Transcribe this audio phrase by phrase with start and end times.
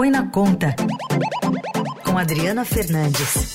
[0.00, 0.74] Põe na Conta,
[2.06, 3.54] com Adriana Fernandes.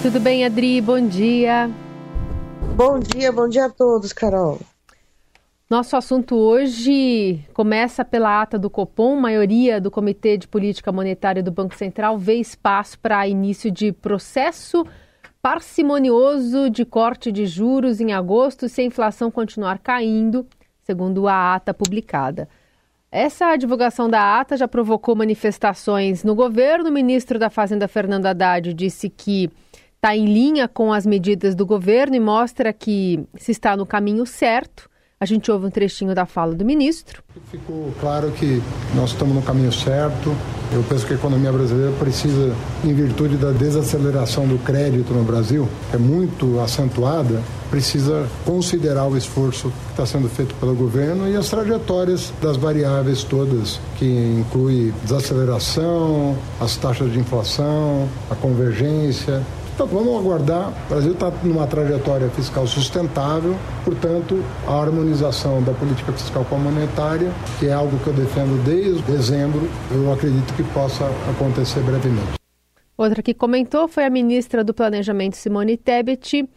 [0.00, 0.80] Tudo bem, Adri?
[0.80, 1.70] Bom dia.
[2.74, 4.58] Bom dia, bom dia a todos, Carol.
[5.68, 9.14] Nosso assunto hoje começa pela ata do Copom.
[9.20, 14.86] Maioria do Comitê de Política Monetária do Banco Central vê espaço para início de processo
[15.42, 20.46] parcimonioso de corte de juros em agosto se a inflação continuar caindo,
[20.84, 22.48] segundo a ata publicada.
[23.10, 26.88] Essa divulgação da ata já provocou manifestações no governo.
[26.88, 29.50] O ministro da Fazenda, Fernando Haddad, disse que
[29.94, 34.26] está em linha com as medidas do governo e mostra que se está no caminho
[34.26, 34.90] certo.
[35.18, 37.22] A gente ouve um trechinho da fala do ministro.
[37.50, 38.60] Ficou claro que
[38.94, 40.36] nós estamos no caminho certo.
[40.72, 45.68] Eu penso que a economia brasileira precisa, em virtude da desaceleração do crédito no Brasil,
[45.88, 47.40] que é muito acentuada,
[47.74, 53.24] precisa considerar o esforço que está sendo feito pelo governo e as trajetórias das variáveis
[53.24, 59.42] todas, que inclui desaceleração, as taxas de inflação, a convergência,
[59.74, 60.68] então vamos aguardar.
[60.86, 66.58] O Brasil está numa trajetória fiscal sustentável, portanto, a harmonização da política fiscal com a
[66.58, 72.38] monetária, que é algo que eu defendo desde dezembro, eu acredito que possa acontecer brevemente.
[72.96, 76.48] Outra que comentou foi a ministra do Planejamento, Simone Tebet,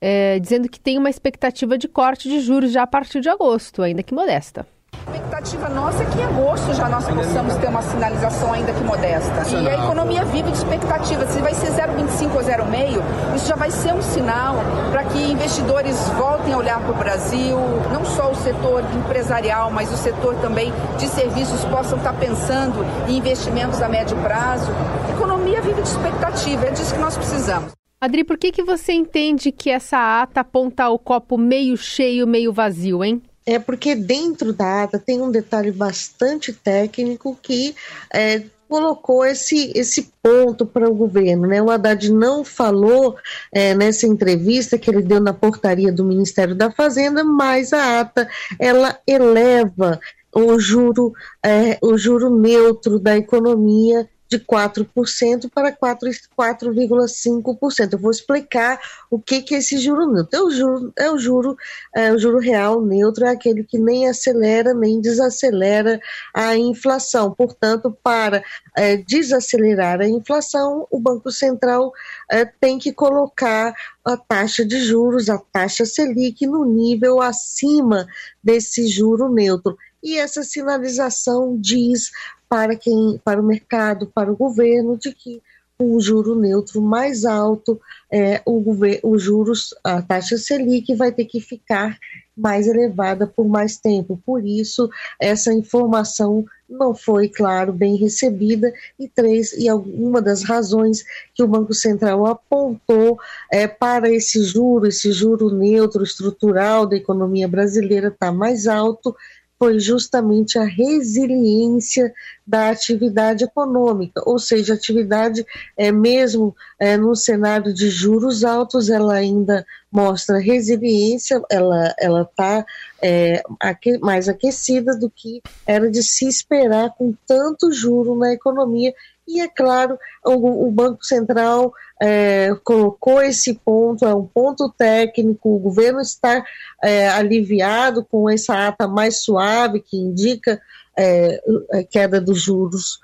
[0.00, 3.82] é, dizendo que tem uma expectativa de corte de juros já a partir de agosto,
[3.82, 4.66] ainda que modesta.
[5.06, 8.82] A expectativa nossa é que em agosto já nós possamos ter uma sinalização ainda que
[8.82, 9.56] modesta.
[9.56, 11.26] E a economia vive de expectativa.
[11.26, 14.56] Se vai ser 0,25 ou 0,5, isso já vai ser um sinal
[14.90, 17.58] para que investidores voltem a olhar para o Brasil,
[17.92, 23.18] não só o setor empresarial, mas o setor também de serviços possam estar pensando em
[23.18, 24.70] investimentos a médio prazo.
[25.08, 27.77] A economia vive de expectativa, é disso que nós precisamos.
[28.00, 32.52] Adri, por que, que você entende que essa ata aponta o copo meio cheio, meio
[32.52, 33.20] vazio, hein?
[33.44, 37.74] É porque dentro da ata tem um detalhe bastante técnico que
[38.12, 41.48] é, colocou esse, esse ponto para o governo.
[41.48, 41.60] Né?
[41.60, 43.16] O Haddad não falou
[43.50, 48.28] é, nessa entrevista que ele deu na portaria do Ministério da Fazenda, mas a ata
[48.60, 49.98] ela eleva
[50.32, 51.12] o juro,
[51.44, 57.92] é, o juro neutro da economia de 4% para 4,5%.
[57.92, 58.78] Eu vou explicar
[59.10, 60.38] o que, que é esse juro neutro.
[60.38, 61.56] É o juro, é o juro,
[61.94, 66.00] é o juro real neutro, é aquele que nem acelera nem desacelera
[66.34, 67.32] a inflação.
[67.32, 68.42] Portanto, para
[68.76, 71.92] é, desacelerar a inflação, o Banco Central
[72.30, 73.74] é, tem que colocar
[74.04, 78.06] a taxa de juros, a taxa Selic, no nível acima
[78.42, 79.76] desse juro neutro.
[80.02, 82.10] E essa sinalização diz
[82.48, 85.42] para quem, para o mercado, para o governo, de que
[85.80, 88.64] um juro neutro mais alto, é, o,
[89.04, 91.96] os juros, a taxa Selic vai ter que ficar
[92.36, 94.20] mais elevada por mais tempo.
[94.24, 94.88] Por isso,
[95.20, 101.04] essa informação não foi, claro, bem recebida e três e uma das razões
[101.34, 103.18] que o Banco Central apontou
[103.50, 109.16] é, para esse juro, esse juro neutro estrutural da economia brasileira está mais alto
[109.58, 112.12] foi justamente a resiliência
[112.46, 115.44] da atividade econômica, ou seja, a atividade
[115.76, 122.64] é mesmo é, cenário de juros altos, ela ainda mostra resiliência, ela ela está
[123.02, 128.94] é, aque, mais aquecida do que era de se esperar com tanto juro na economia.
[129.26, 135.54] E é claro o, o Banco Central é, colocou esse ponto, é um ponto técnico,
[135.54, 136.44] o governo está
[136.82, 140.60] é, aliviado com essa ata mais suave que indica
[140.96, 141.40] é,
[141.72, 143.00] a queda dos juros,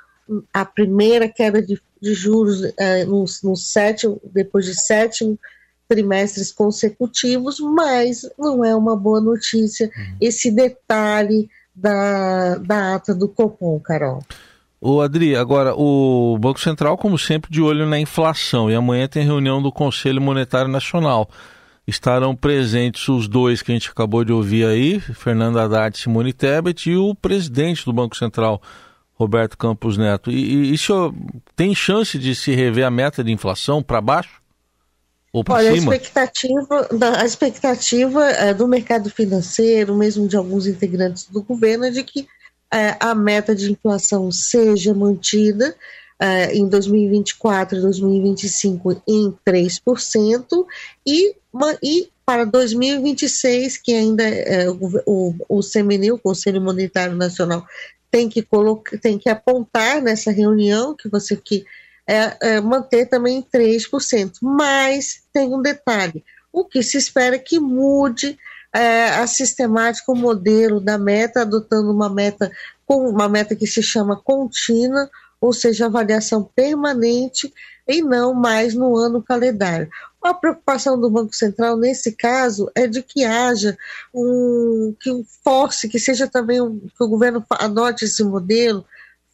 [0.52, 5.38] a primeira queda de, de juros é, no, no sétimo, depois de sete
[5.88, 10.16] trimestres consecutivos, mas não é uma boa notícia uhum.
[10.20, 14.22] esse detalhe da, da ata do Copom, Carol.
[14.80, 19.24] O Adri, agora o Banco Central, como sempre, de olho na inflação e amanhã tem
[19.24, 21.28] reunião do Conselho Monetário Nacional.
[21.86, 26.32] Estarão presentes os dois que a gente acabou de ouvir aí, Fernando Haddad e Simone
[26.32, 28.60] Tebet, e o presidente do Banco Central,
[29.14, 30.30] Roberto Campos Neto.
[30.30, 31.14] E, e isso
[31.56, 34.43] tem chance de se rever a meta de inflação para baixo?
[35.34, 35.72] Ou para cima?
[35.72, 36.88] A expectativa,
[37.18, 42.28] a expectativa é, do mercado financeiro, mesmo de alguns integrantes do governo, é de que
[42.72, 45.74] é, a meta de inflação seja mantida
[46.20, 50.66] é, em 2024 e 2025 em 3%
[51.04, 51.34] e,
[51.82, 57.66] e para 2026, que ainda é, o, o, o CMNI, o Conselho Monetário Nacional,
[58.08, 61.66] tem que, colocar, tem que apontar nessa reunião que você que
[62.06, 64.34] é, é, manter também 3%.
[64.42, 68.38] Mas tem um detalhe: o que se espera é que mude
[68.72, 72.50] é, a sistemática, o modelo da meta, adotando uma meta
[72.86, 75.08] com uma meta que se chama contínua,
[75.40, 77.52] ou seja, avaliação permanente
[77.86, 79.88] e não mais no ano calendário.
[80.22, 83.76] A preocupação do Banco Central nesse caso é de que haja
[84.12, 85.10] um que
[85.42, 88.84] force, que seja também um, que o governo adote esse modelo,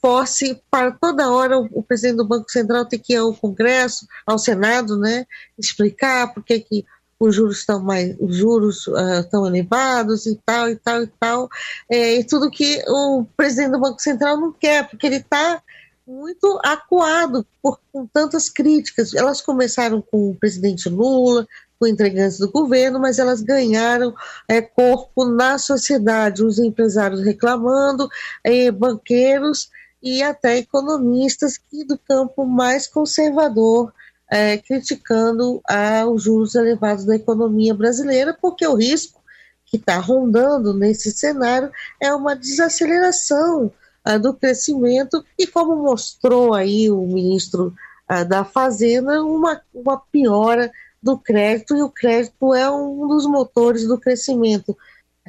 [0.03, 4.39] force para toda hora o, presidente do Banco Central ter que ir ao Congresso, ao
[4.39, 5.27] Senado, né,
[5.59, 6.85] explicar por que que
[7.19, 11.49] os juros estão mais, os juros uh, estão elevados e tal e tal e tal,
[11.91, 15.63] é, e tudo que o presidente do Banco Central não quer, porque ele está
[16.07, 19.15] muito acuado por, com tantas críticas.
[19.15, 21.47] Elas começaram com o presidente Lula,
[21.79, 24.15] com entregantes do governo, mas elas ganharam
[24.49, 28.09] é, corpo na sociedade, os empresários reclamando,
[28.43, 29.69] é, banqueiros
[30.03, 33.93] e até economistas que do campo mais conservador
[34.31, 39.21] é, criticando ah, os juros elevados da economia brasileira, porque o risco
[39.67, 41.71] que está rondando nesse cenário
[42.01, 43.73] é uma desaceleração
[44.05, 47.75] ah, do crescimento e, como mostrou aí o ministro
[48.09, 50.71] ah, da Fazenda, uma, uma piora
[51.03, 54.77] do crédito, e o crédito é um dos motores do crescimento.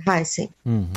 [0.08, 0.50] Heisen.
[0.66, 0.92] Uhum.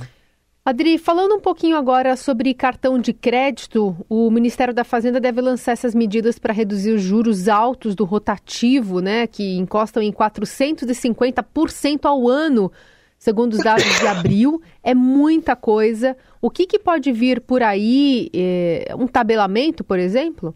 [0.65, 5.73] Adri, falando um pouquinho agora sobre cartão de crédito, o Ministério da Fazenda deve lançar
[5.73, 12.27] essas medidas para reduzir os juros altos do rotativo, né, que encostam em 450% ao
[12.27, 12.73] ano
[13.25, 16.15] segundo os dados de abril, é muita coisa.
[16.43, 18.29] O que, que pode vir por aí?
[18.35, 20.55] É, um tabelamento, por exemplo?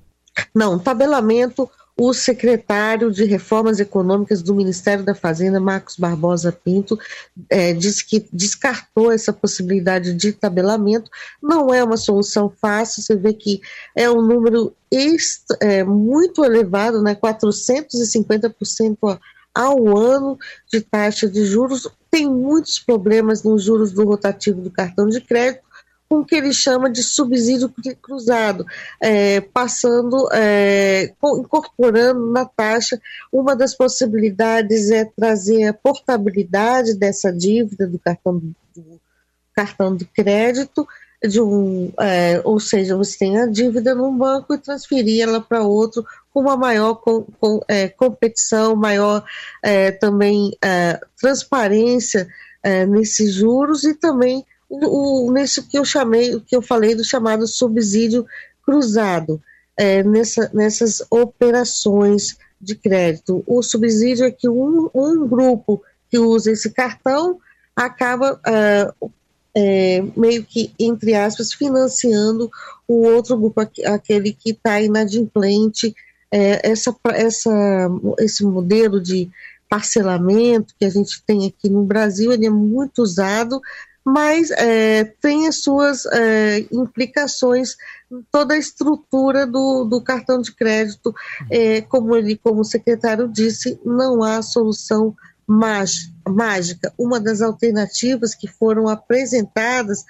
[0.54, 1.68] Não, tabelamento.
[2.00, 6.96] O secretário de Reformas Econômicas do Ministério da Fazenda, Marcos Barbosa Pinto,
[7.50, 11.10] é, disse que descartou essa possibilidade de tabelamento.
[11.42, 13.60] Não é uma solução fácil, você vê que
[13.96, 14.72] é um número
[15.60, 19.18] é, muito elevado, né, 450%
[19.52, 20.38] ao ano
[20.70, 25.64] de taxa de juros, tem muitos problemas nos juros do rotativo do cartão de crédito,
[26.08, 28.64] com o que ele chama de subsídio cruzado,
[29.00, 33.00] é, passando, é, incorporando na taxa.
[33.30, 38.38] Uma das possibilidades é trazer a portabilidade dessa dívida do cartão,
[38.74, 39.00] do
[39.54, 40.88] cartão de crédito,
[41.22, 45.62] de um, é, ou seja, você tem a dívida num banco e transferir ela para
[45.62, 49.24] outro com uma maior com, com, é, competição, maior
[49.62, 52.26] é, também é, transparência
[52.88, 55.34] nesses juros e também o, o,
[55.70, 58.26] que eu chamei, o que eu falei do chamado subsídio
[58.64, 59.40] cruzado
[59.76, 63.42] é, nessa, nessas operações de crédito.
[63.46, 67.38] O subsídio é que um, um grupo que usa esse cartão
[67.74, 68.40] acaba
[69.54, 72.50] é, meio que, entre aspas, financiando
[72.86, 75.94] o outro grupo, aquele que está inadimplente.
[76.30, 77.88] É, essa, essa,
[78.18, 79.30] esse modelo de
[79.68, 83.60] parcelamento que a gente tem aqui no Brasil, ele é muito usado,
[84.04, 87.76] mas é, tem as suas é, implicações
[88.30, 91.14] toda a estrutura do, do cartão de crédito.
[91.50, 95.14] É, como ele, como o secretário disse, não há solução
[96.26, 100.04] mágica, uma das alternativas que foram apresentadas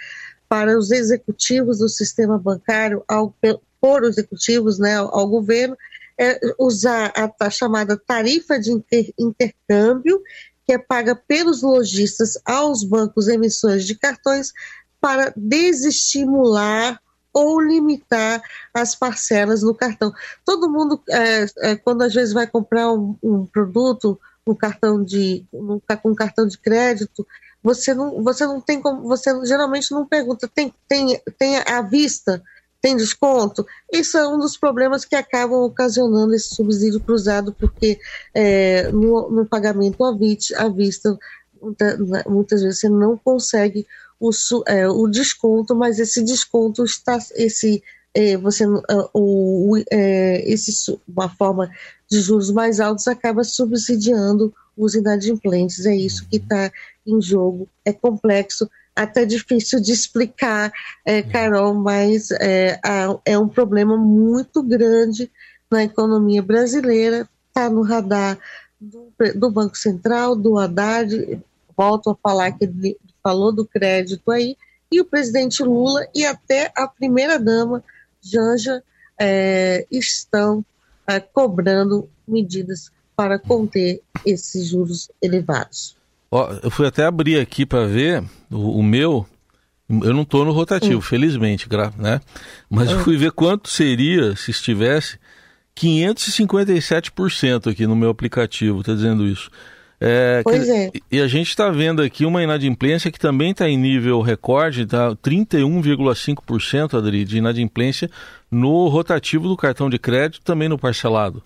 [0.49, 3.32] para os executivos do sistema bancário, ao,
[3.81, 5.76] por executivos né, ao, governo,
[6.19, 10.20] é usar a, a chamada tarifa de inter, intercâmbio,
[10.69, 14.53] que é paga pelos lojistas aos bancos emissores de cartões,
[15.00, 17.00] para desestimular
[17.33, 18.43] ou limitar
[18.75, 20.12] as parcelas no cartão.
[20.45, 25.45] Todo mundo, é, é, quando às vezes vai comprar um, um produto, com cartão de
[26.02, 27.26] com cartão de crédito,
[27.62, 32.43] você não, você não tem como, você geralmente não pergunta, tem, tem, tem à vista,
[32.80, 33.66] tem desconto?
[33.92, 37.99] Isso é um dos problemas que acabam ocasionando esse subsídio cruzado, porque
[38.35, 40.11] é, no, no, pagamento à,
[40.58, 41.18] à vista,
[41.61, 43.87] muita, muitas vezes você não consegue
[44.20, 44.30] o,
[44.66, 47.82] é, o desconto, mas esse desconto está, esse
[48.14, 48.80] é, você o,
[49.14, 51.70] o é, esse, uma forma
[52.11, 55.85] de juros mais altos acaba subsidiando os inadimplentes.
[55.87, 56.73] É isso que está
[57.06, 57.68] em jogo.
[57.85, 58.68] É complexo,
[58.99, 60.73] até difícil de explicar,
[61.05, 62.81] é, Carol, mas é,
[63.25, 65.31] é um problema muito grande
[65.71, 67.28] na economia brasileira.
[67.49, 68.38] Está no radar
[68.81, 71.40] do, do, Banco Central, do Haddad.
[71.76, 74.57] Volto a falar que ele falou do crédito aí.
[74.90, 77.85] E o presidente Lula e até a primeira-dama
[78.21, 78.83] Janja
[79.21, 80.64] é, estão
[81.07, 85.98] é, cobrando medidas para conter esses juros elevados.
[86.30, 89.26] Ó, eu fui até abrir aqui para ver o, o, meu.
[89.88, 91.02] Eu não estou no rotativo, hum.
[91.02, 91.66] felizmente,
[91.97, 92.20] né?
[92.68, 93.02] Mas eu ah.
[93.02, 95.18] fui ver quanto seria se estivesse
[95.76, 99.50] 557% aqui no meu aplicativo, está dizendo isso.
[100.00, 100.90] É, pois que, é.
[101.11, 105.16] E a gente está vendo aqui uma inadimplência que também está em nível recorde, tá
[105.16, 108.08] 31,5%, Adri, de inadimplência
[108.50, 111.42] no rotativo do cartão de crédito, também no parcelado.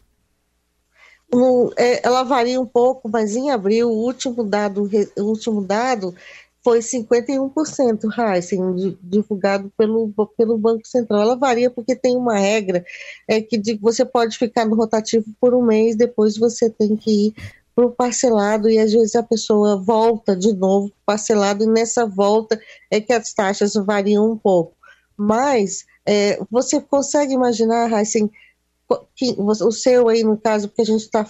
[1.76, 6.14] É, ela varia um pouco, mas em abril, o último dado, o último dado
[6.62, 11.22] foi 51%, Heisen, divulgado pelo, pelo Banco Central.
[11.22, 12.84] Ela varia porque tem uma regra
[13.26, 17.34] é que você pode ficar no rotativo por um mês, depois você tem que ir
[17.74, 22.06] para o parcelado e às vezes a pessoa volta de novo para parcelado e nessa
[22.06, 22.60] volta
[22.90, 24.74] é que as taxas variam um pouco.
[25.16, 28.34] Mas é, você consegue imaginar, Heisen, que,
[29.36, 31.26] o seu aí no caso, porque a gente está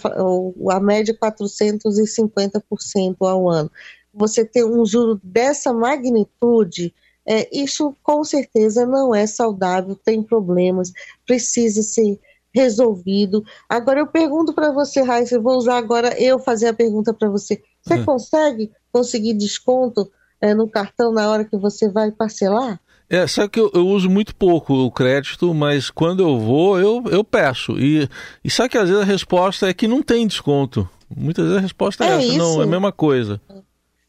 [0.71, 3.71] a média 450% ao ano
[4.13, 6.93] você ter um juro dessa magnitude,
[7.27, 10.91] é, isso com certeza não é saudável, tem problemas,
[11.25, 12.19] precisa ser
[12.53, 13.43] resolvido.
[13.67, 17.61] Agora eu pergunto para você, Raíssa, vou usar agora eu fazer a pergunta para você.
[17.81, 18.05] Você hum.
[18.05, 22.79] consegue conseguir desconto é, no cartão na hora que você vai parcelar?
[23.13, 27.03] É, sabe que eu, eu, uso muito pouco o crédito, mas quando eu vou, eu,
[27.11, 27.79] eu peço.
[27.79, 28.09] E,
[28.43, 30.89] e sabe que às vezes a resposta é que não tem desconto.
[31.15, 32.37] Muitas vezes a resposta é, é essa, isso.
[32.39, 33.39] não, é a mesma coisa.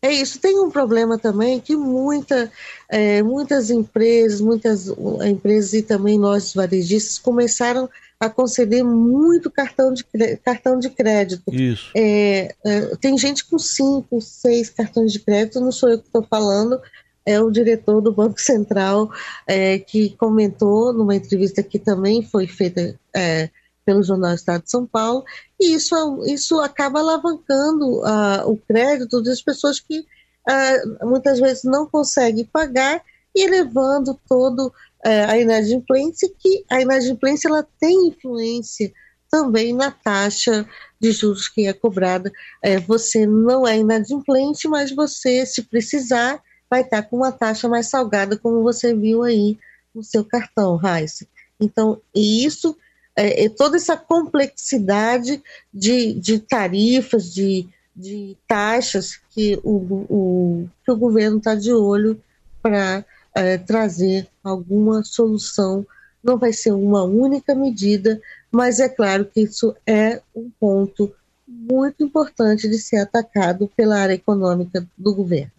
[0.00, 0.38] É isso.
[0.40, 2.50] Tem um problema também que muita,
[2.88, 4.88] é, muitas empresas, muitas
[5.26, 10.02] empresas e também nós varejistas começaram a conceder muito cartão de,
[10.42, 11.54] cartão de crédito.
[11.54, 11.90] Isso.
[11.94, 16.23] É, é, tem gente com cinco, seis cartões de crédito, não sou eu que estou
[16.23, 16.80] falando,
[17.26, 19.11] é o diretor do Banco Central
[19.47, 23.49] é, que comentou numa entrevista que também foi feita é,
[23.85, 25.25] pelo Jornal Estado de São Paulo,
[25.61, 31.87] e isso, isso acaba alavancando uh, o crédito das pessoas que uh, muitas vezes não
[31.87, 33.02] conseguem pagar
[33.35, 38.93] e levando todo uh, a inadimplência, que a inadimplência ela tem influência
[39.31, 40.66] também na taxa
[41.00, 42.31] de juros que é cobrada.
[42.62, 46.40] É, você não é inadimplente, mas você, se precisar,
[46.75, 49.57] vai estar com uma taxa mais salgada, como você viu aí
[49.95, 51.25] no seu cartão, Raíssa.
[51.61, 52.76] Então, isso
[53.14, 55.40] é, é, toda essa complexidade
[55.73, 59.76] de, de tarifas, de, de taxas que o,
[60.09, 62.21] o, que o governo está de olho
[62.61, 65.87] para é, trazer alguma solução.
[66.21, 71.14] Não vai ser uma única medida, mas é claro que isso é um ponto
[71.47, 75.52] muito importante de ser atacado pela área econômica do governo.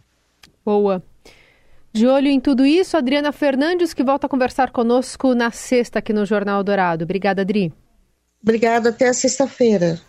[0.65, 1.03] Boa.
[1.93, 6.11] De olho em tudo isso, Adriana Fernandes, que volta a conversar conosco na sexta aqui
[6.11, 7.05] no Jornal Dourado.
[7.05, 7.71] Obrigada, Adri.
[8.43, 10.01] Obrigada, até sexta-feira.